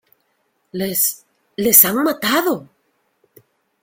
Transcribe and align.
les... 0.81 1.03
les 1.63 1.81
han 1.89 2.01
matado. 2.07 2.57